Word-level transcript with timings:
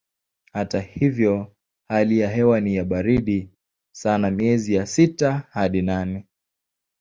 Hata 0.53 0.79
hivyo 0.81 1.53
hali 1.89 2.19
ya 2.19 2.29
hewa 2.29 2.59
ni 2.61 2.75
ya 2.75 2.85
baridi 2.85 3.49
sana 3.95 4.31
miezi 4.31 4.73
ya 4.73 4.85
sita 4.85 5.43
hadi 5.51 5.81
nane. 5.81 6.25